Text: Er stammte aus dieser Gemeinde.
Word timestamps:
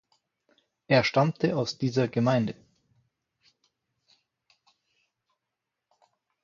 Er 0.87 1.03
stammte 1.03 1.55
aus 1.55 1.77
dieser 1.77 2.07
Gemeinde. 2.07 2.55